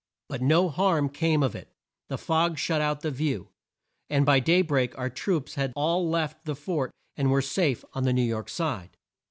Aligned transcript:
But 0.29 0.41
no 0.41 0.67
harm 0.69 1.09
came 1.09 1.43
of 1.43 1.53
it, 1.53 1.71
the 2.09 2.17
fog 2.17 2.57
shut 2.57 2.81
out 2.81 3.01
the 3.01 3.11
view, 3.11 3.49
and 4.09 4.25
by 4.25 4.39
day 4.39 4.63
break 4.63 4.97
our 4.97 5.11
troops 5.11 5.53
had 5.53 5.71
all 5.75 6.09
left 6.09 6.43
the 6.45 6.55
fort 6.55 6.91
and 7.15 7.29
were 7.29 7.43
safe 7.43 7.85
on 7.93 8.01
the 8.03 8.13
New 8.13 8.23
York 8.23 8.49
side. 8.49 8.97